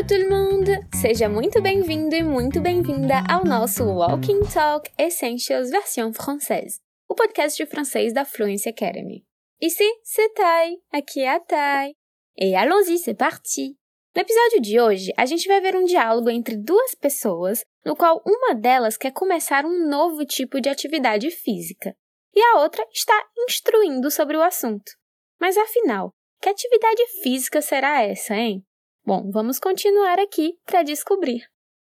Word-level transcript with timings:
Tout 0.00 0.14
le 0.14 0.30
monde! 0.30 0.70
Seja 0.98 1.28
muito 1.28 1.60
bem-vindo 1.60 2.16
e 2.16 2.22
muito 2.22 2.58
bem-vinda 2.58 3.22
ao 3.28 3.44
nosso 3.44 3.84
Walking 3.84 4.40
Talk 4.52 4.90
Essentials 4.98 5.68
versão 5.68 6.10
française, 6.10 6.80
o 7.06 7.14
podcast 7.14 7.62
de 7.62 7.70
francês 7.70 8.14
da 8.14 8.24
Fluency 8.24 8.70
Academy. 8.70 9.26
Ici, 9.60 9.84
c'est 10.02 10.32
Tai, 10.34 10.78
aqui 10.90 11.20
é 11.20 11.34
a 11.34 11.40
Tai. 11.40 11.92
E 12.38 12.54
allons-y, 12.54 12.96
c'est 12.96 13.14
parti! 13.14 13.76
No 14.16 14.22
episódio 14.22 14.62
de 14.62 14.80
hoje, 14.80 15.12
a 15.18 15.26
gente 15.26 15.46
vai 15.46 15.60
ver 15.60 15.76
um 15.76 15.84
diálogo 15.84 16.30
entre 16.30 16.56
duas 16.56 16.94
pessoas, 16.94 17.62
no 17.84 17.94
qual 17.94 18.22
uma 18.24 18.54
delas 18.54 18.96
quer 18.96 19.12
começar 19.12 19.66
um 19.66 19.86
novo 19.86 20.24
tipo 20.24 20.62
de 20.62 20.70
atividade 20.70 21.30
física, 21.30 21.94
e 22.34 22.40
a 22.40 22.62
outra 22.62 22.86
está 22.90 23.22
instruindo 23.46 24.10
sobre 24.10 24.38
o 24.38 24.42
assunto. 24.42 24.90
Mas 25.38 25.58
afinal, 25.58 26.10
que 26.40 26.48
atividade 26.48 27.06
física 27.22 27.60
será 27.60 28.02
essa, 28.02 28.34
hein? 28.34 28.64
Bom, 29.04 29.30
vamos 29.30 29.58
continuar 29.58 30.18
aqui 30.18 30.54
para 30.64 30.82
descobrir. 30.82 31.42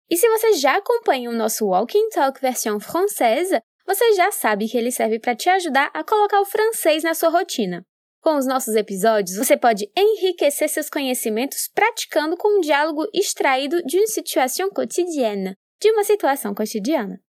E 0.09 0.18
se 0.18 0.27
você 0.30 0.54
já 0.54 0.77
acompanha 0.77 1.30
o 1.30 1.36
nosso 1.36 1.66
Walking 1.66 2.09
Talk 2.09 2.40
versão 2.41 2.80
francesa, 2.80 3.62
você 3.86 4.13
já 4.13 4.32
sabe 4.32 4.68
que 4.68 4.77
ele 4.77 4.91
serve 4.91 5.20
para 5.20 5.36
te 5.36 5.49
ajudar 5.49 5.91
a 5.94 6.04
colocar 6.04 6.41
o 6.41 6.46
francês 6.46 7.04
na 7.04 7.13
sua 7.13 7.30
rotina. 7.30 7.86
Com 8.22 8.38
os 8.38 8.48
nossos 8.48 8.76
episódios, 8.76 9.38
você 9.38 9.55
pode 9.55 9.88
enriquecer 9.96 10.68
seus 10.68 10.90
conhecimentos 10.90 11.70
praticando 11.73 12.36
com 12.36 12.58
um 12.58 12.60
diálogo 12.60 13.05
extraído 13.13 13.84
de 13.84 13.99
uma 13.99 14.08
situação 14.08 14.70
cotidiana, 14.72 15.55
de 15.80 15.91
uma 15.91 16.04
situação 16.04 16.54
cotidiana. 16.55 17.22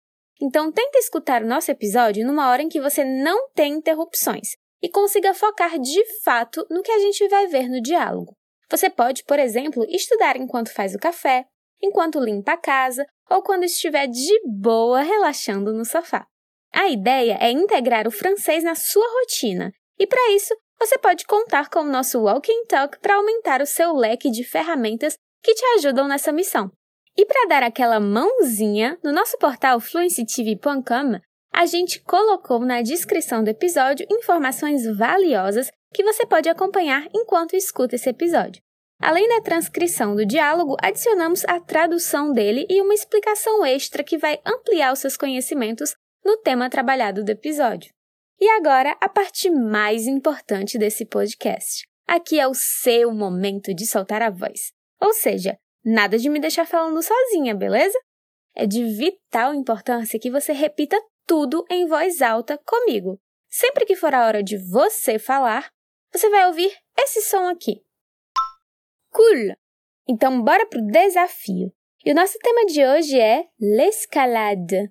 Então, 0.41 0.71
tenta 0.71 0.97
escutar 0.97 1.43
o 1.43 1.47
nosso 1.47 1.69
episódio 1.69 2.25
numa 2.25 2.49
hora 2.49 2.61
em 2.61 2.69
que 2.69 2.79
você 2.79 3.03
não 3.03 3.49
tem 3.49 3.73
interrupções 3.73 4.55
e 4.81 4.89
consiga 4.89 5.33
focar 5.33 5.77
de 5.79 6.05
fato 6.23 6.65
no 6.69 6.81
que 6.81 6.91
a 6.91 6.99
gente 6.99 7.27
vai 7.27 7.47
ver 7.47 7.67
no 7.67 7.81
diálogo. 7.81 8.33
Você 8.69 8.89
pode, 8.89 9.23
por 9.23 9.39
exemplo, 9.39 9.85
estudar 9.89 10.37
enquanto 10.37 10.73
faz 10.73 10.95
o 10.95 10.99
café, 10.99 11.45
enquanto 11.81 12.19
limpa 12.19 12.53
a 12.53 12.57
casa 12.57 13.05
ou 13.29 13.41
quando 13.41 13.63
estiver 13.63 14.07
de 14.07 14.41
boa 14.45 15.01
relaxando 15.01 15.73
no 15.73 15.85
sofá. 15.85 16.25
A 16.73 16.89
ideia 16.89 17.37
é 17.39 17.51
integrar 17.51 18.07
o 18.07 18.11
francês 18.11 18.63
na 18.63 18.75
sua 18.75 19.05
rotina, 19.19 19.71
e 19.97 20.05
para 20.05 20.31
isso 20.31 20.53
você 20.77 20.97
pode 20.97 21.25
contar 21.25 21.69
com 21.69 21.79
o 21.79 21.89
nosso 21.89 22.19
Walking 22.19 22.65
Talk 22.67 22.99
para 22.99 23.15
aumentar 23.15 23.61
o 23.61 23.65
seu 23.65 23.93
leque 23.93 24.29
de 24.29 24.43
ferramentas 24.43 25.15
que 25.41 25.53
te 25.53 25.65
ajudam 25.77 26.07
nessa 26.07 26.33
missão. 26.33 26.69
E 27.17 27.25
para 27.25 27.47
dar 27.47 27.63
aquela 27.63 27.99
mãozinha, 27.99 28.97
no 29.01 29.13
nosso 29.13 29.37
portal 29.37 29.79
fluencytv.com, 29.79 31.19
a 31.53 31.65
gente 31.65 32.01
colocou 32.01 32.59
na 32.59 32.81
descrição 32.81 33.41
do 33.41 33.49
episódio 33.49 34.05
informações 34.11 34.85
valiosas 34.97 35.71
que 35.95 36.03
você 36.03 36.25
pode 36.25 36.49
acompanhar 36.49 37.07
enquanto 37.13 37.55
escuta 37.55 37.95
esse 37.95 38.09
episódio. 38.09 38.61
Além 38.99 39.27
da 39.29 39.41
transcrição 39.41 40.15
do 40.15 40.25
diálogo, 40.25 40.75
adicionamos 40.81 41.43
a 41.45 41.59
tradução 41.59 42.33
dele 42.33 42.65
e 42.69 42.81
uma 42.81 42.93
explicação 42.93 43.65
extra 43.65 44.03
que 44.03 44.17
vai 44.17 44.39
ampliar 44.45 44.91
os 44.91 44.99
seus 44.99 45.15
conhecimentos 45.15 45.95
no 46.23 46.37
tema 46.37 46.69
trabalhado 46.69 47.23
do 47.23 47.29
episódio. 47.29 47.93
E 48.39 48.49
agora, 48.49 48.95
a 48.99 49.07
parte 49.07 49.49
mais 49.49 50.05
importante 50.05 50.77
desse 50.77 51.05
podcast. 51.05 51.85
Aqui 52.07 52.39
é 52.39 52.47
o 52.47 52.53
seu 52.53 53.13
momento 53.13 53.73
de 53.73 53.85
soltar 53.85 54.21
a 54.21 54.29
voz. 54.29 54.71
Ou 54.99 55.13
seja, 55.13 55.57
nada 55.83 56.17
de 56.17 56.29
me 56.29 56.39
deixar 56.39 56.65
falando 56.65 57.01
sozinha, 57.01 57.55
beleza? 57.55 57.97
É 58.53 58.65
de 58.65 58.83
vital 58.83 59.53
importância 59.53 60.19
que 60.19 60.31
você 60.31 60.51
repita 60.51 61.01
tudo 61.25 61.65
em 61.69 61.87
voz 61.87 62.21
alta 62.21 62.59
comigo. 62.65 63.17
Sempre 63.49 63.85
que 63.85 63.95
for 63.95 64.13
a 64.13 64.25
hora 64.25 64.43
de 64.43 64.57
você 64.57 65.17
falar, 65.17 65.69
você 66.17 66.29
vai 66.29 66.47
ouvir 66.47 66.71
esse 66.97 67.21
som 67.21 67.47
aqui. 67.47 67.81
Cool! 69.11 69.55
Então, 70.07 70.41
bora 70.41 70.65
pro 70.65 70.81
desafio. 70.81 71.73
E 72.05 72.11
o 72.11 72.15
nosso 72.15 72.37
tema 72.39 72.65
de 72.65 72.85
hoje 72.85 73.19
é 73.19 73.45
l'escalade. 73.59 74.89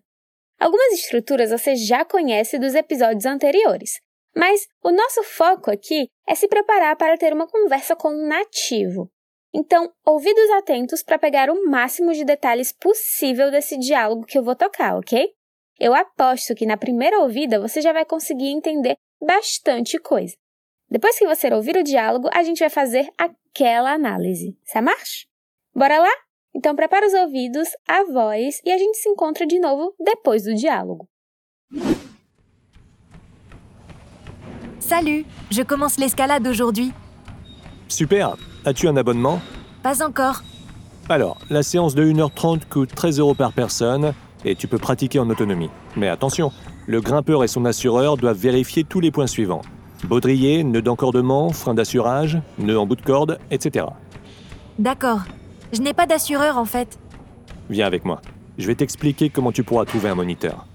Algumas 0.59 0.93
estruturas 0.93 1.51
você 1.51 1.77
já 1.77 2.05
conhece 2.05 2.59
dos 2.59 2.75
episódios 2.75 3.25
anteriores, 3.25 4.01
mas 4.37 4.67
o 4.83 4.91
nosso 4.91 5.23
foco 5.23 5.71
aqui 5.71 6.09
é 6.29 6.35
se 6.35 6.49
preparar 6.49 6.97
para 6.97 7.17
ter 7.17 7.33
uma 7.33 7.47
conversa 7.47 7.97
com 7.97 8.09
um 8.09 8.27
nativo. 8.27 9.11
Então, 9.55 9.93
ouvidos 10.05 10.51
atentos 10.51 11.03
para 11.03 11.19
pegar 11.19 11.49
o 11.49 11.65
máximo 11.67 12.13
de 12.13 12.25
detalhes 12.25 12.73
possível 12.73 13.51
desse 13.51 13.79
diálogo 13.79 14.27
que 14.27 14.37
eu 14.37 14.43
vou 14.43 14.57
tocar, 14.57 14.97
ok? 14.97 15.33
Eu 15.79 15.95
aposto 15.95 16.55
que 16.55 16.67
na 16.67 16.77
primeira 16.77 17.21
ouvida 17.21 17.61
você 17.61 17.81
já 17.81 17.93
vai 17.93 18.05
conseguir 18.05 18.49
entender 18.49 18.97
bastante 19.21 19.99
coisa. 19.99 20.35
Depois 20.91 21.19
que 21.19 21.27
você 21.27 21.53
ouvir 21.53 21.77
o 21.77 21.83
diálogo, 21.83 22.29
a 22.33 22.43
gente 22.43 22.61
vai 22.61 22.71
fazer 22.71 23.09
aquela 23.19 23.93
análise. 23.93 24.57
Ça 24.65 24.81
marche? 24.81 25.27
Bora 25.75 25.99
lá? 25.99 26.13
Então 26.55 26.77
prepara 26.77 27.07
os 27.07 27.15
ouvidos, 27.15 27.69
a 27.89 28.05
voz 28.05 28.61
e 28.65 28.71
a 28.71 28.79
gente 28.79 28.97
se 28.99 29.09
encontra 29.09 29.47
de 29.47 29.59
novo 29.59 29.95
depois 29.99 30.45
do 30.45 30.55
diálogo. 30.55 31.09
Salut, 34.79 35.27
je 35.51 35.63
commence 35.65 35.99
l'escalade 35.99 36.47
aujourd'hui. 36.47 36.93
Super. 37.89 38.37
As-tu 38.65 38.87
un 38.87 38.97
abonnement? 38.97 39.41
Pas 39.83 40.01
encore. 40.03 40.43
Alors, 41.09 41.39
la 41.51 41.63
séance 41.63 41.95
de 41.95 42.05
1h30 42.05 42.67
coûte 42.69 42.95
13 42.95 43.19
euros 43.19 43.35
par 43.35 43.53
personne 43.53 44.15
et 44.45 44.55
tu 44.55 44.69
peux 44.69 44.79
pratiquer 44.79 45.19
en 45.19 45.29
autonomie. 45.29 45.71
Mais 45.97 46.09
attention, 46.09 46.53
le 46.87 47.01
grimpeur 47.01 47.43
et 47.43 47.49
son 47.49 47.65
assureur 47.65 48.17
doivent 48.17 48.39
vérifier 48.39 48.85
tous 48.85 49.01
les 49.01 49.11
points 49.11 49.27
suivants. 49.27 49.63
Baudrier, 50.05 50.65
nœud 50.65 50.83
d'encordement, 50.83 51.51
frein 51.51 51.73
d'assurage, 51.73 52.39
nœud 52.59 52.79
en 52.79 52.87
bout 52.87 52.97
de 52.97 53.03
corde, 53.03 53.39
etc. 53.51 53.87
D'accord. 54.79 55.23
Je 55.73 55.81
n'ai 55.81 55.95
pas 55.95 56.07
d'assureur 56.07 56.59
en 56.59 56.67
fait. 56.67 56.99
Viens 57.71 57.87
avec 57.87 58.05
moi. 58.05 58.21
Je 58.59 58.67
vais 58.67 58.75
t'expliquer 58.75 59.31
comment 59.31 59.51
tu 59.51 59.65
pourras 59.65 59.87
trouver 59.87 60.11
un 60.11 60.15
moniteur. 60.15 60.67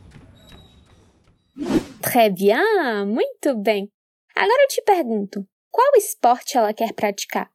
Très 2.02 2.32
bien, 2.32 3.06
muito 3.06 3.56
bem. 3.56 3.90
Agora 4.36 4.64
eu 4.64 4.68
te 4.68 4.82
pergunto, 4.84 5.46
qual 5.72 5.92
esporte 5.96 6.58
ela 6.58 6.74
quer 6.74 6.94
praticar? 6.94 7.50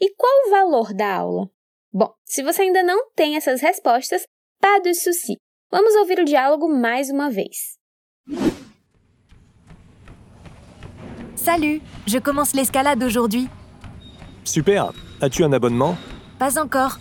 E 0.00 0.12
qual 0.16 0.32
o 0.46 0.50
valor 0.50 0.92
da 0.94 1.14
aula? 1.14 1.48
Bom, 1.92 2.12
se 2.24 2.42
você 2.42 2.62
ainda 2.62 2.82
não 2.82 3.10
tem 3.14 3.36
essas 3.36 3.60
respostas, 3.60 4.22
pas 4.60 4.82
de 4.82 4.94
souci. 4.94 5.36
Vamos 5.70 5.94
ouvir 5.94 6.18
o 6.18 6.24
diálogo 6.24 6.68
mais 6.68 7.08
uma 7.08 7.30
vez. 7.30 7.78
Salut, 11.42 11.80
je 12.06 12.18
commence 12.18 12.54
l'escalade 12.54 13.02
aujourd'hui. 13.02 13.48
Super. 14.44 14.92
As-tu 15.22 15.42
un 15.42 15.54
abonnement? 15.54 15.96
Pas 16.38 16.60
encore. 16.60 16.98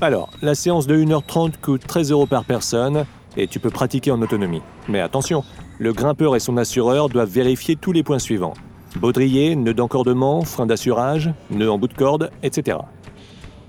Alors, 0.00 0.30
la 0.40 0.54
séance 0.54 0.86
de 0.86 0.96
1h30 0.96 1.60
coûte 1.60 1.86
13 1.86 2.10
euros 2.10 2.26
par 2.26 2.46
personne 2.46 3.04
et 3.36 3.46
tu 3.46 3.60
peux 3.60 3.68
pratiquer 3.68 4.12
en 4.12 4.22
autonomie. 4.22 4.62
Mais 4.88 5.00
attention, 5.00 5.44
le 5.78 5.92
grimpeur 5.92 6.34
et 6.34 6.40
son 6.40 6.56
assureur 6.56 7.10
doivent 7.10 7.28
vérifier 7.28 7.76
tous 7.76 7.92
les 7.92 8.02
points 8.02 8.18
suivants. 8.18 8.54
Baudrier, 8.96 9.54
nœud 9.56 9.74
d'encordement, 9.74 10.40
frein 10.40 10.64
d'assurage, 10.64 11.30
nœud 11.50 11.70
en 11.70 11.76
bout 11.76 11.88
de 11.88 11.94
corde, 11.94 12.30
etc. 12.42 12.78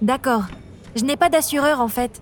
D'accord. 0.01 0.43
Je 0.95 1.03
n'ai 1.03 1.17
pas 1.17 1.27
d'assureur 1.27 1.81
en 1.81 1.89
fait. 1.89 2.21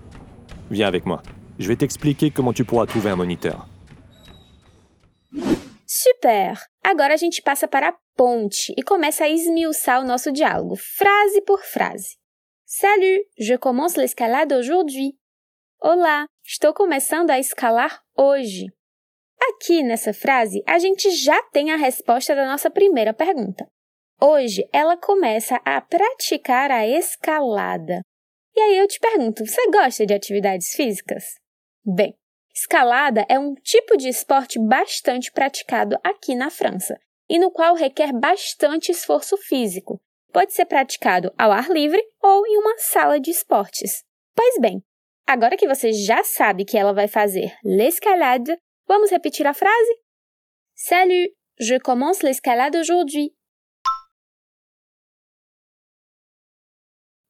Viens 0.72 0.88
avec 0.88 1.06
moi. 1.06 1.22
Je 1.60 1.68
vais 1.68 1.76
t'expliquer 1.76 2.32
comment 2.32 2.52
tu 2.52 2.66
pourras 2.66 2.88
trouver 2.88 3.12
un 3.12 3.16
moniteur. 3.16 3.68
Super! 6.06 6.54
Agora 6.84 7.16
a 7.16 7.18
gente 7.18 7.42
passa 7.42 7.68
para 7.68 7.88
a 7.90 7.98
ponte 8.16 8.72
e 8.78 8.84
começa 8.84 9.24
a 9.24 9.30
esmiuçar 9.30 10.00
o 10.00 10.06
nosso 10.06 10.32
diálogo, 10.32 10.76
frase 10.76 11.42
por 11.42 11.64
frase. 11.64 12.16
Salut, 12.64 13.28
je 13.40 13.58
commence 13.58 14.00
l'escalade 14.00 14.54
aujourd'hui. 14.54 15.16
Olá, 15.82 16.28
estou 16.44 16.76
começando 16.76 17.32
a 17.32 17.40
escalar 17.40 18.04
hoje. 18.16 18.68
Aqui 19.50 19.82
nessa 19.82 20.14
frase, 20.14 20.62
a 20.68 20.78
gente 20.78 21.10
já 21.10 21.42
tem 21.52 21.72
a 21.72 21.76
resposta 21.76 22.36
da 22.36 22.46
nossa 22.46 22.70
primeira 22.70 23.12
pergunta. 23.12 23.66
Hoje 24.22 24.64
ela 24.72 24.96
começa 24.96 25.60
a 25.66 25.82
praticar 25.82 26.70
a 26.70 26.88
escalada. 26.88 28.02
E 28.56 28.62
aí 28.62 28.78
eu 28.78 28.88
te 28.88 29.00
pergunto, 29.00 29.44
você 29.44 29.72
gosta 29.72 30.06
de 30.06 30.14
atividades 30.14 30.76
físicas? 30.76 31.24
Bem, 31.84 32.16
escalada 32.56 33.26
é 33.28 33.38
um 33.38 33.54
tipo 33.54 33.98
de 33.98 34.08
esporte 34.08 34.58
bastante 34.58 35.32
praticado 35.32 35.98
aqui 36.02 36.36
na 36.36 36.50
França 36.50 36.98
e 37.30 37.38
no 37.38 37.52
qual 37.52 37.76
requer 37.76 38.14
bastante 38.14 38.92
esforço 38.92 39.36
físico. 39.36 40.00
Pode 40.32 40.54
ser 40.54 40.66
praticado 40.66 41.34
ao 41.38 41.52
ar 41.52 41.70
livre 41.70 42.02
ou 42.22 42.48
em 42.48 42.58
uma 42.58 42.78
sala 42.78 43.20
de 43.20 43.32
esportes. 43.32 44.04
Pois 44.34 44.60
bem, 44.60 44.82
agora 45.28 45.58
que 45.58 45.68
você 45.68 45.92
já 45.92 46.24
sabe 46.24 46.66
que 46.66 46.78
ela 46.78 46.94
vai 46.94 47.08
fazer 47.08 47.54
l'escalade, 47.64 48.58
vamos 48.88 49.12
repetir 49.12 49.46
a 49.46 49.54
frase? 49.54 50.00
Salut, 50.76 51.34
je 51.60 51.80
commence 51.80 52.24
l'escalade 52.24 52.78
aujourd'hui. 52.78 53.34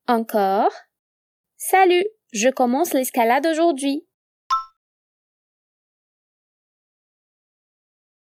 Encore. 0.08 0.72
Salut, 1.58 2.06
je 2.32 2.52
commence 2.52 2.94
l'escalade 2.94 3.48
aujourd'hui. 3.48 4.06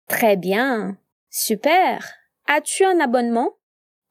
Très 0.09 0.37
bien. 0.37 0.99
Super. 1.31 1.99
As-tu 2.47 2.85
un 2.85 3.01
abonnement? 3.01 3.53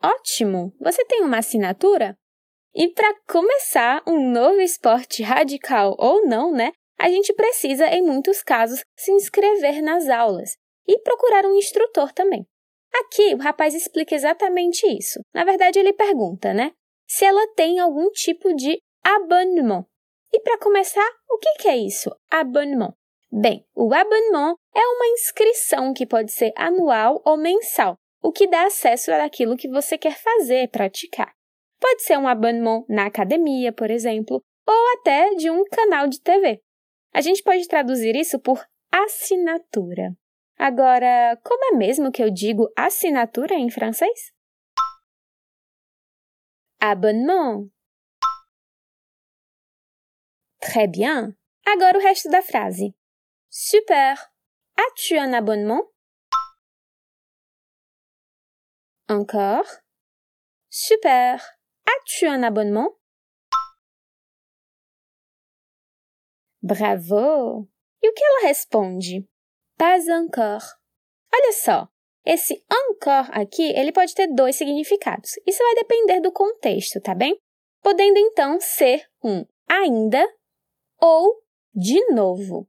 Ótimo! 0.02 0.72
Você 0.80 1.04
tem 1.06 1.24
uma 1.24 1.40
assinatura? 1.40 2.16
E 2.76 2.88
para 2.90 3.12
começar 3.28 4.04
um 4.06 4.32
novo 4.32 4.62
esporte 4.62 5.24
radical 5.24 5.96
ou 5.98 6.28
não, 6.28 6.52
né? 6.52 6.72
A 7.00 7.10
gente 7.10 7.34
precisa, 7.34 7.88
em 7.88 8.04
muitos 8.04 8.44
casos, 8.44 8.82
se 8.96 9.12
inscrever 9.12 9.82
nas 9.82 10.08
aulas 10.08 10.56
e 10.88 11.00
procurar 11.00 11.46
um 11.46 11.56
instrutor 11.56 12.14
também. 12.14 12.46
Aqui 12.94 13.34
o 13.34 13.40
rapaz 13.40 13.74
explica 13.74 14.14
exatamente 14.14 14.86
isso. 14.86 15.20
Na 15.34 15.44
verdade, 15.44 15.80
ele 15.80 15.94
pergunta, 15.94 16.54
né? 16.54 16.72
Se 17.08 17.26
ela 17.26 17.48
tem 17.56 17.80
algum 17.80 18.12
tipo 18.12 18.54
de 18.56 18.80
abonnement. 19.04 19.86
E 20.32 20.40
para 20.42 20.60
começar, 20.60 21.08
o 21.30 21.40
que 21.40 21.68
é 21.68 21.78
isso? 21.78 22.12
Abonnement. 22.30 22.94
Bem, 23.32 23.66
o 23.76 23.94
abonnement 23.94 24.56
é 24.74 24.80
uma 24.80 25.08
inscrição 25.08 25.94
que 25.94 26.06
pode 26.06 26.32
ser 26.32 26.54
anual 26.56 27.22
ou 27.26 27.36
mensal, 27.36 27.98
o 28.22 28.32
que 28.32 28.48
dá 28.48 28.66
acesso 28.66 29.12
àquilo 29.12 29.58
que 29.58 29.68
você 29.68 29.98
quer 29.98 30.18
fazer, 30.18 30.70
praticar. 30.70 31.34
Pode 31.80 32.04
ser 32.04 32.18
um 32.18 32.28
abonnement 32.28 32.86
na 32.88 33.06
academia, 33.06 33.74
por 33.74 33.92
exemplo, 33.92 34.42
ou 34.66 35.00
até 35.00 35.36
de 35.36 35.50
um 35.50 35.64
canal 35.66 36.08
de 36.08 36.22
TV. 36.22 36.62
A 37.14 37.22
gente 37.22 37.44
pode 37.44 37.68
traduzir 37.68 38.16
isso 38.16 38.40
por 38.40 38.66
assinatura. 38.92 40.16
Agora, 40.58 41.38
como 41.44 41.76
é 41.76 41.78
mesmo 41.78 42.12
que 42.12 42.24
eu 42.24 42.32
digo 42.32 42.72
assinatura 42.76 43.56
em 43.56 43.70
francês? 43.70 44.32
Abonnement. 46.80 47.70
Très 50.60 50.88
bien. 50.90 51.36
Agora 51.66 51.98
o 51.98 52.02
resto 52.02 52.30
da 52.30 52.42
frase. 52.42 52.97
Super. 53.50 54.18
As-tu 54.78 55.18
un 55.18 55.34
abonnement? 55.34 55.84
Encore. 59.10 59.66
Super. 60.70 61.40
As-tu 61.86 62.28
un 62.28 62.44
abonnement? 62.44 62.98
Bravo! 66.62 67.68
E 68.02 68.10
o 68.10 68.14
que 68.14 68.24
ela 68.24 68.48
responde? 68.48 69.28
Pas 69.78 70.08
encore. 70.10 70.66
Olha 71.34 71.54
só, 71.54 71.88
esse 72.26 72.62
encore 72.70 73.30
aqui, 73.32 73.72
ele 73.74 73.92
pode 73.92 74.14
ter 74.14 74.28
dois 74.28 74.56
significados. 74.56 75.32
Isso 75.48 75.64
vai 75.64 75.76
depender 75.76 76.20
do 76.20 76.32
contexto, 76.32 77.00
tá 77.00 77.16
bem? 77.16 77.40
Podendo 77.82 78.18
então 78.18 78.60
ser 78.60 79.10
um 79.24 79.46
ainda 79.68 80.22
ou 81.00 81.42
de 81.74 82.00
novo. 82.14 82.68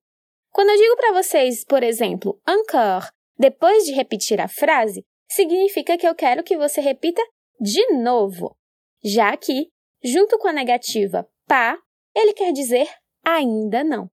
Quando 0.52 0.70
eu 0.70 0.76
digo 0.76 0.96
para 0.96 1.12
vocês, 1.12 1.64
por 1.64 1.82
exemplo, 1.82 2.40
encore, 2.48 3.08
depois 3.38 3.84
de 3.84 3.92
repetir 3.92 4.40
a 4.40 4.48
frase, 4.48 5.04
significa 5.30 5.96
que 5.96 6.06
eu 6.06 6.14
quero 6.14 6.42
que 6.42 6.56
você 6.56 6.80
repita 6.80 7.22
de 7.60 7.84
novo. 7.92 8.56
Já 9.04 9.36
que, 9.36 9.70
junto 10.02 10.38
com 10.38 10.48
a 10.48 10.52
negativa 10.52 11.28
pas, 11.46 11.78
ele 12.14 12.32
quer 12.32 12.52
dizer 12.52 12.88
ainda 13.24 13.84
não. 13.84 14.10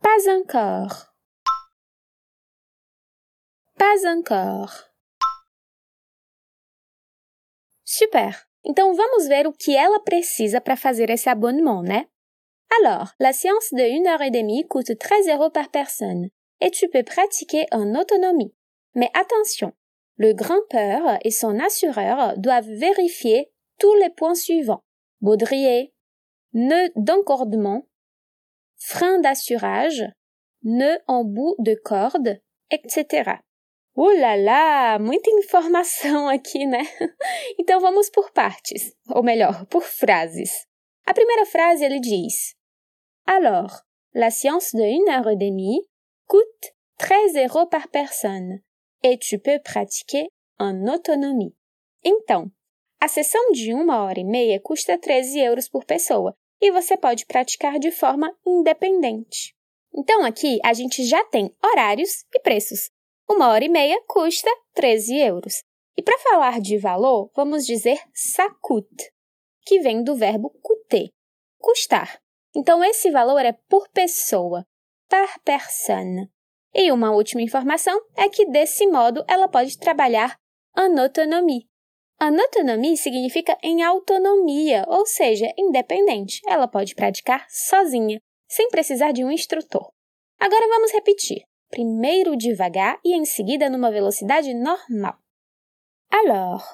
Pas 0.00 0.26
encore. 0.26 1.08
Pas 3.78 4.04
encore. 4.04 4.72
Super! 7.84 8.46
Então 8.64 8.94
vamos 8.94 9.26
ver 9.26 9.46
o 9.46 9.52
que 9.52 9.76
ela 9.76 10.00
precisa 10.00 10.60
para 10.60 10.76
fazer 10.76 11.08
esse 11.08 11.28
abonnement, 11.28 11.82
né? 11.82 12.08
Alors, 12.82 13.12
la 13.18 13.32
séance 13.32 13.72
de 13.72 14.06
1 14.08 14.12
heure 14.12 14.22
et 14.22 14.30
demie 14.30 14.66
coûte 14.66 14.98
13 14.98 15.28
euros 15.28 15.50
par 15.50 15.70
personne 15.70 16.28
et 16.60 16.70
tu 16.70 16.88
peux 16.88 17.02
pratiquer 17.02 17.66
en 17.72 17.94
autonomie. 17.94 18.54
Mais 18.94 19.10
attention, 19.14 19.72
le 20.16 20.32
grimpeur 20.32 21.18
et 21.22 21.30
son 21.30 21.58
assureur 21.58 22.36
doivent 22.38 22.70
vérifier 22.70 23.50
tous 23.78 23.94
les 23.96 24.10
points 24.10 24.34
suivants. 24.34 24.82
Baudrier, 25.20 25.92
nœud 26.54 26.90
d'encordement, 26.96 27.86
frein 28.76 29.18
d'assurage, 29.18 30.04
nœud 30.62 30.98
en 31.06 31.24
bout 31.24 31.56
de 31.58 31.74
corde, 31.74 32.40
etc. 32.70 33.40
Uh 33.96 34.10
lá 34.18 34.36
lá, 34.36 34.98
muita 34.98 35.30
informação 35.30 36.28
aqui, 36.28 36.66
né? 36.66 36.82
Então 37.58 37.80
vamos 37.80 38.10
por 38.10 38.30
partes, 38.30 38.94
ou 39.08 39.22
melhor, 39.22 39.66
por 39.66 39.82
frases. 39.82 40.66
A 41.06 41.14
primeira 41.14 41.46
frase 41.46 41.84
ele 41.84 42.00
diz: 42.00 42.55
Alors, 43.26 43.82
la 44.14 44.30
séance 44.30 44.72
de 44.72 44.82
une 44.82 45.08
heure 45.08 45.28
et 45.28 45.36
demie 45.36 45.84
coûte 46.26 46.74
13 46.98 47.36
euros 47.36 47.66
par 47.66 47.88
personne 47.88 48.60
et 49.02 49.18
tu 49.18 49.38
peux 49.38 49.58
pratiquer 49.62 50.28
en 50.58 50.86
autonomie. 50.86 51.54
Então, 52.04 52.50
a 53.00 53.08
sessão 53.08 53.52
de 53.52 53.74
uma 53.74 54.04
hora 54.04 54.20
e 54.20 54.24
meia 54.24 54.60
custa 54.60 54.96
13 54.96 55.40
euros 55.40 55.68
por 55.68 55.84
pessoa 55.84 56.34
e 56.60 56.70
você 56.70 56.96
pode 56.96 57.26
praticar 57.26 57.78
de 57.78 57.90
forma 57.90 58.32
independente. 58.46 59.54
Então, 59.92 60.24
aqui 60.24 60.58
a 60.64 60.72
gente 60.72 61.04
já 61.04 61.22
tem 61.24 61.54
horários 61.64 62.24
e 62.34 62.40
preços. 62.40 62.90
Uma 63.28 63.48
hora 63.48 63.64
e 63.64 63.68
meia 63.68 64.00
custa 64.06 64.50
13 64.74 65.18
euros. 65.18 65.62
E 65.96 66.02
para 66.02 66.18
falar 66.18 66.60
de 66.60 66.78
valor, 66.78 67.30
vamos 67.34 67.66
dizer 67.66 67.98
ça 68.14 68.48
coûte, 68.60 69.12
que 69.62 69.80
vem 69.80 70.04
do 70.04 70.14
verbo 70.14 70.50
coûter, 70.62 71.10
custar. 71.58 72.20
Então, 72.56 72.82
esse 72.82 73.10
valor 73.10 73.44
é 73.44 73.52
por 73.52 73.86
pessoa, 73.90 74.66
par 75.10 75.38
personne. 75.40 76.30
E 76.74 76.90
uma 76.90 77.12
última 77.12 77.42
informação 77.42 78.00
é 78.16 78.30
que, 78.30 78.46
desse 78.46 78.86
modo, 78.86 79.22
ela 79.28 79.46
pode 79.46 79.78
trabalhar 79.78 80.38
en 80.74 80.98
autonomie. 80.98 81.68
En 82.18 82.40
autonomie 82.40 82.96
significa 82.96 83.58
em 83.62 83.82
autonomia, 83.82 84.86
ou 84.88 85.04
seja, 85.04 85.52
independente. 85.58 86.40
Ela 86.48 86.66
pode 86.66 86.94
praticar 86.94 87.44
sozinha, 87.50 88.18
sem 88.48 88.70
precisar 88.70 89.12
de 89.12 89.22
um 89.22 89.30
instrutor. 89.30 89.92
Agora 90.40 90.66
vamos 90.66 90.90
repetir. 90.92 91.42
Primeiro 91.68 92.38
devagar 92.38 92.98
e 93.04 93.14
em 93.14 93.26
seguida 93.26 93.68
numa 93.68 93.90
velocidade 93.90 94.54
normal. 94.54 95.18
Alors, 96.10 96.64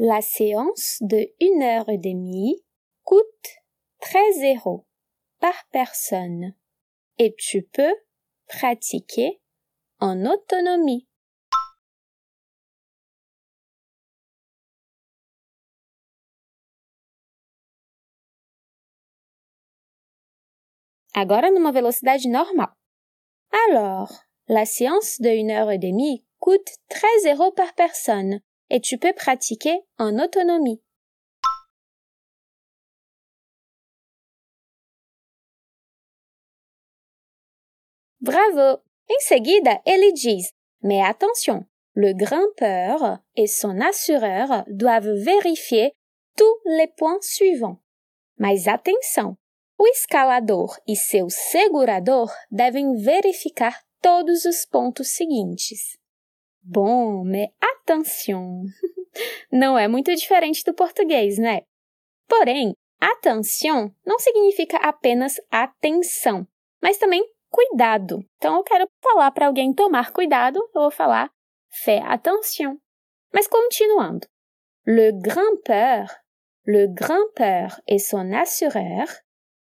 la 0.00 0.20
séance 0.20 0.98
de 1.00 1.32
1 1.40 1.62
heure 1.62 1.90
et 1.90 1.98
demie 1.98 2.60
coûte 3.04 3.60
13 4.00 4.54
euros. 4.56 4.91
Par 5.42 5.66
personne 5.72 6.54
et 7.18 7.34
tu 7.36 7.62
peux 7.64 7.94
pratiquer 8.46 9.40
en 9.98 10.24
autonomie. 10.24 11.08
Agora 21.12 21.50
numa 21.50 21.72
velocidade 21.72 22.24
normal. 22.26 22.68
Alors, 23.68 24.12
la 24.46 24.64
séance 24.64 25.20
de 25.20 25.28
1 25.28 25.50
heure 25.50 25.72
et 25.72 25.78
demie 25.78 26.24
coûte 26.38 26.68
13 26.88 27.26
euros 27.34 27.50
par 27.50 27.74
personne 27.74 28.40
et 28.70 28.80
tu 28.80 28.96
peux 28.96 29.12
pratiquer 29.12 29.80
en 29.98 30.20
autonomie. 30.20 30.80
Bravo! 38.22 38.80
Em 39.10 39.18
seguida, 39.20 39.82
ele 39.84 40.12
diz: 40.12 40.52
Mais 40.80 41.10
attention, 41.10 41.64
le 41.96 42.14
grimpeur 42.14 43.18
et 43.36 43.48
son 43.48 43.80
assureur 43.80 44.64
doivent 44.68 45.12
vérifier 45.24 45.92
tous 46.36 46.60
les 46.64 46.86
points 46.96 47.20
suivants. 47.20 47.78
Mas 48.38 48.68
atenção! 48.68 49.36
O 49.76 49.88
escalador 49.88 50.78
e 50.86 50.94
seu 50.94 51.28
segurador 51.28 52.32
devem 52.48 52.94
verificar 52.94 53.82
todos 54.00 54.44
os 54.44 54.64
pontos 54.66 55.08
seguintes. 55.08 55.98
Bom, 56.62 57.24
mais 57.24 57.48
attention! 57.60 58.66
Não 59.50 59.76
é 59.76 59.88
muito 59.88 60.14
diferente 60.14 60.62
do 60.64 60.72
português, 60.72 61.38
né? 61.38 61.62
Porém, 62.28 62.72
attention 63.00 63.90
não 64.06 64.18
significa 64.18 64.78
apenas 64.78 65.34
atenção, 65.50 66.46
mas 66.80 66.96
também 66.96 67.22
cuidado. 67.52 68.18
Então, 68.36 68.56
eu 68.56 68.64
quero 68.64 68.88
falar 69.02 69.30
para 69.30 69.46
alguém 69.46 69.72
tomar 69.72 70.12
cuidado, 70.12 70.58
eu 70.74 70.82
vou 70.82 70.90
falar 70.90 71.30
fais 71.84 72.02
attention. 72.04 72.76
Mas 73.32 73.46
continuando. 73.46 74.26
Le 74.86 75.12
grimpeur, 75.12 76.08
le 76.66 76.88
grimpeur 76.88 77.80
et 77.86 77.98
son 77.98 78.32
assureur. 78.32 79.06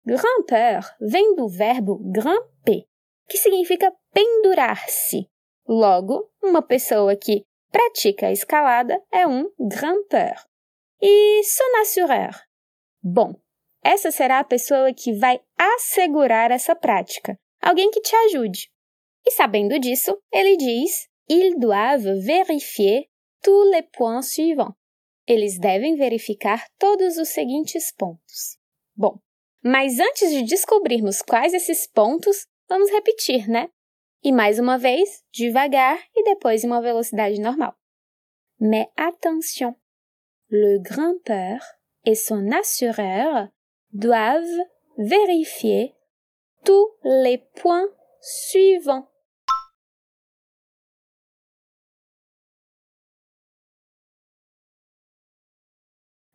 Grimpeur 0.05 0.83
vem 0.99 1.35
do 1.35 1.47
verbo 1.47 1.99
grimper, 2.11 2.85
que 3.27 3.37
significa 3.37 3.93
pendurar-se. 4.11 5.29
Logo, 5.67 6.29
uma 6.41 6.61
pessoa 6.61 7.15
que 7.15 7.45
pratica 7.71 8.27
a 8.27 8.31
escalada 8.31 9.01
é 9.11 9.25
um 9.27 9.49
grimpeur. 9.59 10.35
E 11.01 11.43
son 11.43 11.81
assureur? 11.81 12.41
Bom, 13.01 13.33
essa 13.83 14.11
será 14.11 14.39
a 14.39 14.43
pessoa 14.43 14.93
que 14.93 15.13
vai 15.13 15.39
assegurar 15.57 16.51
essa 16.51 16.75
prática, 16.75 17.37
alguém 17.63 17.89
que 17.89 18.01
te 18.01 18.15
ajude. 18.27 18.69
E 19.25 19.31
sabendo 19.31 19.79
disso, 19.79 20.17
ele 20.31 20.57
diz: 20.57 21.07
Ils 21.29 21.57
doivent 21.57 22.19
vérifier 22.21 23.07
tous 23.41 23.71
les 23.71 23.83
points 23.97 24.21
suivants. 24.33 24.75
Eles 25.25 25.57
devem 25.57 25.95
verificar 25.95 26.67
todos 26.77 27.17
os 27.17 27.29
seguintes 27.29 27.93
pontos. 27.93 28.57
Bom, 28.93 29.17
mas 29.63 29.99
antes 29.99 30.29
de 30.31 30.43
descobrirmos 30.43 31.21
quais 31.21 31.53
esses 31.53 31.87
pontos, 31.87 32.45
vamos 32.67 32.91
repetir, 32.91 33.47
né? 33.47 33.69
E 34.21 34.33
mais 34.33 34.59
uma 34.59 34.77
vez, 34.77 35.23
devagar 35.31 35.97
e 36.13 36.23
depois 36.23 36.63
em 36.63 36.67
uma 36.67 36.81
velocidade 36.81 37.39
normal. 37.39 37.73
Mais 38.59 38.87
attention, 38.97 39.75
le 40.49 40.79
grimpeur 40.79 41.59
et 42.05 42.15
son 42.15 42.51
assureur 42.51 43.49
doivent 43.91 44.67
vérifier 44.97 45.95
tous 46.63 46.89
les 47.03 47.37
points 47.55 47.87
suivants. 48.21 49.09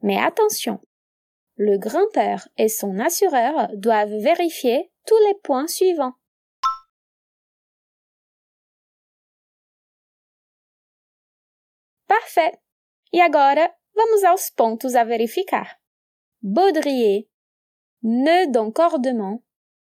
Mais 0.03 0.17
attention, 0.17 0.81
le 1.57 1.77
grimpeur 1.77 2.49
et 2.57 2.69
son 2.69 2.99
assureur 2.99 3.69
doivent 3.75 4.17
vérifier 4.23 4.93
tous 5.07 5.19
les 5.27 5.35
points 5.43 5.67
suivants. 5.67 6.15
Parfait! 12.07 12.59
E 13.13 13.21
agora, 13.21 13.75
vamos 13.95 14.25
aos 14.25 14.51
pontos 14.51 14.95
a 14.95 15.05
verificar. 15.05 15.79
Baudrier, 16.43 17.29
nœud 18.03 18.47
d'encordement, 18.47 19.43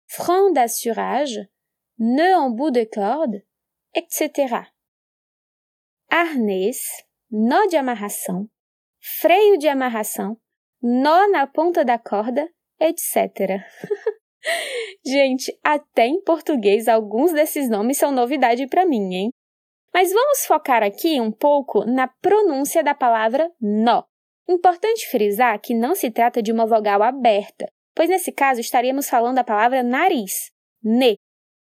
frein 0.10 0.52
d'assurage, 0.52 1.40
nœud 2.00 2.36
en 2.36 2.50
bout 2.50 2.72
de 2.72 2.84
corde, 2.84 3.44
etc. 3.94 4.66
Arnês, 6.10 7.06
nó 7.32 7.68
de 7.68 7.78
amarração, 7.78 8.50
freio 9.00 9.58
de 9.58 9.68
amarração, 9.68 10.36
nó 10.82 11.28
na 11.28 11.46
ponta 11.46 11.86
da 11.86 12.00
corda, 12.00 12.50
etc. 12.80 13.62
Gente, 15.06 15.58
até 15.64 16.08
em 16.08 16.22
português 16.24 16.88
alguns 16.88 17.32
desses 17.32 17.70
nomes 17.70 17.98
são 17.98 18.12
novidade 18.12 18.66
para 18.68 18.86
mim, 18.86 19.14
hein? 19.14 19.30
Mas 19.94 20.12
vamos 20.12 20.46
focar 20.46 20.82
aqui 20.82 21.22
um 21.22 21.32
pouco 21.32 21.86
na 21.86 22.08
pronúncia 22.08 22.84
da 22.84 22.96
palavra 22.96 23.52
nó. 23.62 24.04
Importante 24.48 25.08
frisar 25.08 25.60
que 25.60 25.76
não 25.76 25.94
se 25.94 26.10
trata 26.10 26.42
de 26.42 26.52
uma 26.52 26.66
vogal 26.66 27.04
aberta, 27.04 27.72
pois 28.00 28.08
nesse 28.08 28.32
caso 28.32 28.62
estaríamos 28.62 29.10
falando 29.10 29.40
a 29.40 29.44
palavra 29.44 29.84
nariz, 29.84 30.54
ne, 30.82 31.18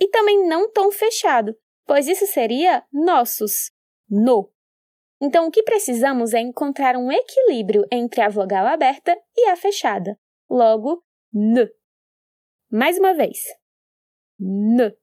e 0.02 0.08
também 0.08 0.48
não 0.48 0.72
tom 0.72 0.92
fechado, 0.92 1.56
pois 1.86 2.08
isso 2.08 2.26
seria 2.26 2.84
nossos, 2.92 3.72
no. 4.10 4.52
Então, 5.22 5.46
o 5.46 5.52
que 5.52 5.62
precisamos 5.62 6.34
é 6.34 6.40
encontrar 6.40 6.98
um 6.98 7.12
equilíbrio 7.12 7.86
entre 7.92 8.22
a 8.22 8.28
vogal 8.28 8.66
aberta 8.66 9.16
e 9.38 9.50
a 9.50 9.56
fechada. 9.56 10.20
Logo, 10.50 11.06
n. 11.32 11.70
Mais 12.72 12.98
uma 12.98 13.14
vez. 13.14 13.44
N. 14.40 14.98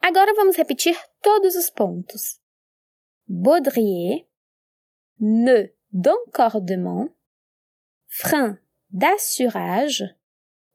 Agora 0.00 0.34
vamos 0.34 0.56
repetir 0.56 1.00
todos 1.20 1.54
os 1.54 1.70
pontos. 1.70 2.40
Baudrier, 3.28 4.26
nœud 5.20 5.72
d'encordement, 5.92 7.14
frein 8.08 8.58
d'assurage, 8.90 10.20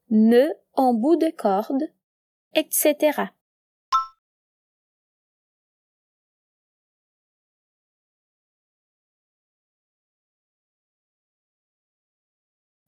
nœud 0.10 0.54
en 0.74 0.94
bout 0.94 1.16
de 1.16 1.30
corde, 1.30 1.84
etc. 2.54 3.32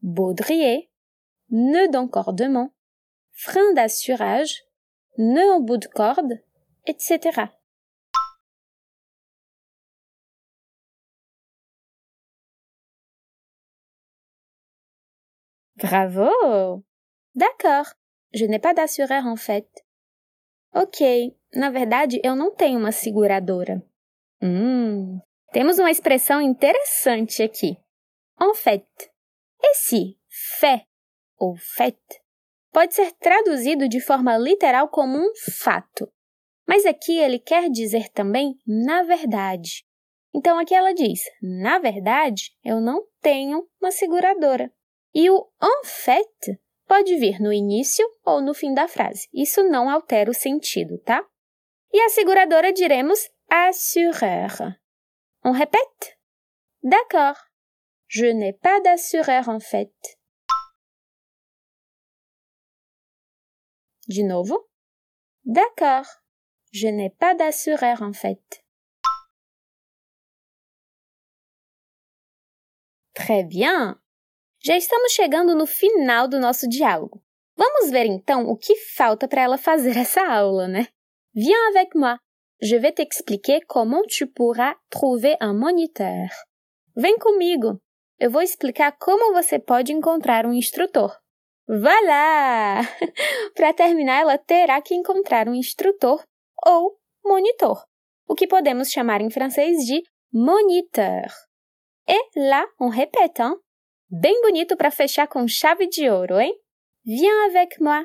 baudrier, 0.01 0.89
nœud 1.49 1.87
d'encordement, 1.89 2.73
frein 3.31 3.73
d'assurage, 3.73 4.63
nœud 5.17 5.51
en 5.51 5.59
bout 5.61 5.77
de 5.77 5.87
corde, 5.87 6.33
etc. 6.87 7.45
Bravo! 15.77 16.83
D'accord. 17.35 17.93
Je 18.33 18.45
n'ai 18.45 18.59
pas 18.59 18.73
d'assureur 18.73 19.25
en 19.25 19.35
fait. 19.35 19.67
Ok, 20.73 21.35
na 21.53 21.69
verdade 21.69 22.19
eu 22.23 22.35
não 22.35 22.53
tenho 22.53 22.77
uma 22.79 22.91
seguradora. 22.91 23.83
Hum, 24.41 25.19
temos 25.51 25.79
uma 25.79 25.91
expressão 25.91 26.41
interessante 26.41 27.41
aqui. 27.41 27.77
En 28.39 28.53
fait. 28.53 28.85
Esse 29.61 30.17
fait 30.27 30.85
ou 31.37 31.55
fait 31.57 31.99
pode 32.71 32.93
ser 32.93 33.11
traduzido 33.13 33.89
de 33.89 33.99
forma 33.99 34.37
literal 34.37 34.87
como 34.87 35.17
um 35.17 35.33
fato, 35.35 36.09
mas 36.67 36.85
aqui 36.85 37.17
ele 37.17 37.39
quer 37.39 37.69
dizer 37.69 38.09
também 38.09 38.57
na 38.65 39.03
verdade. 39.03 39.85
Então 40.33 40.57
aqui 40.57 40.73
ela 40.73 40.93
diz: 40.93 41.21
na 41.41 41.79
verdade, 41.79 42.55
eu 42.63 42.79
não 42.79 43.05
tenho 43.21 43.67
uma 43.81 43.91
seguradora. 43.91 44.71
E 45.13 45.29
o 45.29 45.49
en 45.61 45.83
fait 45.83 46.59
pode 46.89 47.15
vir 47.17 47.39
no 47.39 47.53
início 47.53 48.03
ou 48.25 48.41
no 48.41 48.53
fim 48.53 48.73
da 48.73 48.87
frase. 48.87 49.29
Isso 49.31 49.63
não 49.63 49.87
altera 49.87 50.31
o 50.31 50.33
sentido, 50.33 50.97
tá? 50.97 51.23
E 51.93 52.01
a 52.01 52.09
seguradora 52.09 52.73
diremos 52.73 53.29
assureur. 53.47 54.51
On 55.45 55.51
répète? 55.51 56.17
D'accord. 56.81 57.37
Je 58.07 58.25
n'ai 58.25 58.53
pas 58.53 58.81
d'assureur 58.81 59.47
en 59.47 59.59
fait. 59.59 59.93
De 64.07 64.23
novo. 64.23 64.67
D'accord. 65.45 66.07
Je 66.71 66.87
n'ai 66.87 67.11
pas 67.11 67.35
d'assureur 67.35 68.01
en 68.01 68.13
fait. 68.13 68.65
Très 73.13 73.43
bien! 73.43 74.01
Já 74.63 74.77
estamos 74.77 75.11
chegando 75.13 75.55
no 75.55 75.65
final 75.65 76.27
do 76.27 76.39
nosso 76.39 76.67
diálogo. 76.67 77.21
Vamos 77.55 77.91
ver 77.91 78.05
então 78.05 78.47
o 78.47 78.57
que 78.57 78.75
falta 78.75 79.27
para 79.27 79.41
ela 79.41 79.57
fazer 79.57 79.95
essa 79.97 80.21
aula, 80.21 80.67
né? 80.67 80.87
Viens 81.33 81.75
avec 81.75 81.95
moi. 81.95 82.17
Je 82.61 82.75
vais 82.75 82.93
t'expliquer 82.93 83.61
comment 83.67 84.03
tu 84.05 84.27
pourras 84.27 84.75
trouver 84.89 85.37
un 85.41 85.53
moniteur. 85.53 86.29
Vem 86.95 87.17
comigo 87.17 87.79
eu 88.19 88.29
vou 88.29 88.41
explicar 88.41 88.91
como 88.99 89.33
você 89.33 89.57
pode 89.57 89.93
encontrar 89.93 90.45
um 90.45 90.53
instrutor. 90.53 91.17
Voilà! 91.65 92.81
Para 93.55 93.73
terminar, 93.73 94.21
ela 94.21 94.37
terá 94.37 94.81
que 94.81 94.93
encontrar 94.93 95.47
um 95.47 95.53
instrutor 95.53 96.21
ou 96.65 96.97
monitor, 97.23 97.85
o 98.27 98.35
que 98.35 98.45
podemos 98.45 98.89
chamar 98.89 99.21
em 99.21 99.29
francês 99.29 99.85
de 99.85 100.03
moniteur. 100.33 101.31
Et 102.07 102.19
là, 102.35 102.67
on 102.79 102.89
répète, 102.89 103.39
hein? 103.39 103.55
Bem 104.11 104.41
bonito 104.41 104.75
para 104.75 104.89
fechar 104.89 105.27
com 105.27 105.47
chave 105.47 105.87
de 105.87 106.09
ouro, 106.09 106.39
hein? 106.39 106.51
Viens 107.05 107.45
avec 107.45 107.79
moi. 107.79 108.03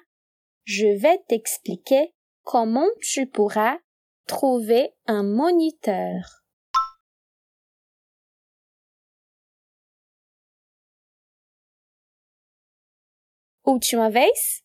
Je 0.65 0.87
vais 0.99 1.19
t'expliquer 1.27 2.13
comment 2.43 2.91
tu 3.01 3.27
pourras 3.27 3.79
trouver 4.27 4.93
un 5.07 5.23
moniteur. 5.23 6.45
Última 13.65 14.11
vez? 14.11 14.63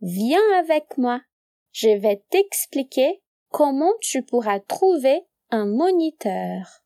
Viens 0.00 0.58
avec 0.58 0.98
moi. 0.98 1.20
Je 1.70 1.90
vais 1.90 2.24
t'expliquer 2.28 3.22
comment 3.50 3.94
tu 4.00 4.24
pourras 4.24 4.58
trouver 4.58 5.20
un 5.50 5.64
moniteur. 5.64 6.81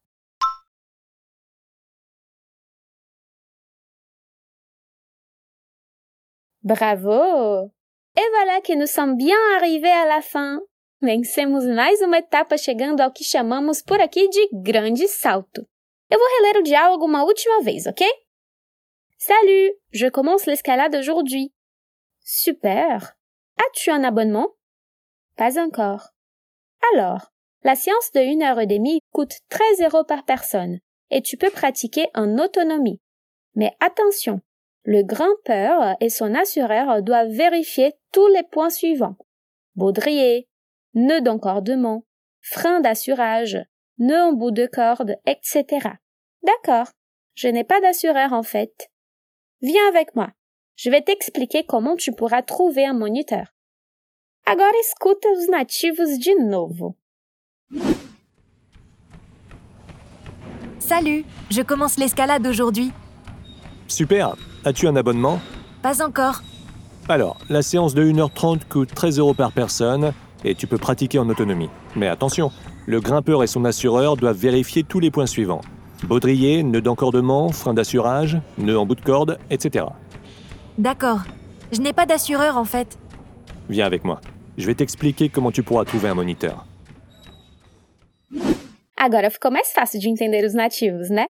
Bravo! 6.66 7.70
E 8.18 8.30
voilà 8.32 8.60
que 8.60 8.74
nous 8.74 8.88
sommes 8.88 9.16
bien 9.16 9.38
arrivés 9.54 9.88
à 9.88 10.04
la 10.04 10.20
fin. 10.20 10.60
Vencemos 11.00 11.64
mais 11.64 12.02
uma 12.02 12.18
etapa 12.18 12.56
chegando 12.56 13.02
ao 13.02 13.12
que 13.12 13.22
chamamos 13.22 13.82
por 13.82 14.00
aqui 14.00 14.28
de 14.28 14.48
grande 14.52 15.06
salto. 15.06 15.64
Eu 16.10 16.18
vou 16.18 16.28
reler 16.38 16.56
o 16.58 16.64
diálogo 16.64 17.04
uma 17.04 17.22
última 17.22 17.62
vez, 17.62 17.86
ok? 17.86 18.04
Salut, 19.16 19.74
je 19.92 20.10
commence 20.10 20.46
l'escalade 20.46 20.96
aujourd'hui. 20.96 21.52
Super. 22.24 23.14
As-tu 23.58 23.92
un 23.92 24.02
abonnement? 24.02 24.56
Pas 25.36 25.56
encore. 25.60 26.08
Alors, 26.92 27.30
la 27.62 27.76
séance 27.76 28.10
de 28.10 28.22
une 28.22 28.42
heure 28.42 28.58
et 28.58 28.66
demie 28.66 28.98
coûte 29.12 29.38
13 29.50 29.82
euros 29.82 30.04
par 30.04 30.24
personne 30.24 30.80
et 31.10 31.22
tu 31.22 31.36
peux 31.36 31.50
pratiquer 31.50 32.08
en 32.12 32.40
autonomie. 32.40 33.00
Mais 33.54 33.70
attention, 33.78 34.40
le 34.86 35.02
grimpeur 35.02 35.96
et 36.00 36.08
son 36.08 36.34
assureur 36.34 37.02
doivent 37.02 37.32
vérifier 37.32 37.94
tous 38.12 38.28
les 38.28 38.44
points 38.44 38.70
suivants. 38.70 39.16
Baudrier, 39.74 40.48
nœud 40.94 41.20
d'encordement, 41.20 42.04
frein 42.40 42.80
d'assurage, 42.80 43.58
nœud 43.98 44.22
en 44.22 44.32
bout 44.32 44.52
de 44.52 44.66
corde, 44.66 45.16
etc. 45.26 45.66
D'accord. 46.42 46.86
je 47.34 47.48
n'ai 47.48 47.64
pas 47.64 47.80
d'assureur 47.80 48.32
en 48.32 48.44
fait. 48.44 48.88
Viens 49.60 49.88
avec 49.88 50.14
moi. 50.14 50.28
Je 50.76 50.90
vais 50.90 51.02
t'expliquer 51.02 51.64
comment 51.64 51.96
tu 51.96 52.12
pourras 52.12 52.42
trouver 52.42 52.86
un 52.86 52.94
moniteur. 52.94 53.52
Agora 54.44 54.70
escuta 54.78 55.28
os 55.32 55.48
nativos 55.48 56.18
de 56.18 56.48
novo. 56.48 56.96
Salut, 60.78 61.24
je 61.50 61.62
commence 61.62 61.98
l'escalade 61.98 62.46
aujourd'hui. 62.46 62.92
Super. 63.88 64.36
As-tu 64.64 64.86
un 64.88 64.96
abonnement? 64.96 65.40
Pas 65.82 66.02
encore. 66.04 66.42
Alors, 67.08 67.38
la 67.48 67.62
séance 67.62 67.94
de 67.94 68.04
1h30 68.04 68.60
coûte 68.68 68.92
13 68.94 69.18
euros 69.18 69.34
par 69.34 69.52
personne 69.52 70.12
et 70.44 70.54
tu 70.54 70.66
peux 70.66 70.78
pratiquer 70.78 71.18
en 71.18 71.28
autonomie. 71.28 71.70
Mais 71.94 72.08
attention, 72.08 72.50
le 72.86 73.00
grimpeur 73.00 73.42
et 73.42 73.46
son 73.46 73.64
assureur 73.64 74.16
doivent 74.16 74.36
vérifier 74.36 74.82
tous 74.82 75.00
les 75.00 75.10
points 75.10 75.26
suivants. 75.26 75.60
Baudrier, 76.04 76.62
nœud 76.62 76.82
d'encordement, 76.82 77.50
frein 77.50 77.74
d'assurage, 77.74 78.38
nœud 78.58 78.78
en 78.78 78.86
bout 78.86 78.96
de 78.96 79.00
corde, 79.00 79.38
etc. 79.50 79.86
D'accord. 80.78 81.20
Je 81.72 81.80
n'ai 81.80 81.92
pas 81.92 82.06
d'assureur 82.06 82.56
en 82.56 82.64
fait. 82.64 82.98
Viens 83.68 83.86
avec 83.86 84.04
moi. 84.04 84.20
Je 84.58 84.66
vais 84.66 84.74
t'expliquer 84.74 85.28
comment 85.28 85.50
tu 85.50 85.62
pourras 85.62 85.84
trouver 85.84 86.08
un 86.08 86.14
moniteur. 86.14 86.66
Agora 88.96 89.30
ficou 89.30 89.50
mais 89.50 89.64
fácil 89.74 90.00
de 90.00 90.08
entender 90.08 90.44
os 90.44 90.54
nativos, 90.54 91.10
né? 91.10 91.26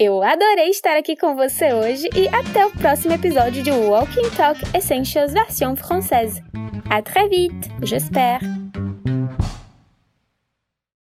Eu 0.00 0.22
adorei 0.22 0.68
estar 0.68 0.96
aqui 0.96 1.16
com 1.16 1.34
você 1.34 1.72
hoje 1.72 2.08
e 2.14 2.28
até 2.28 2.64
o 2.64 2.70
próximo 2.70 3.14
episódio 3.14 3.64
de 3.64 3.72
Walking 3.72 4.30
Talk 4.36 4.60
Essentials 4.72 5.32
version 5.32 5.74
française. 5.74 6.40
À 6.88 7.02
très 7.02 7.28
vite, 7.28 7.68
j'espère. 7.82 8.38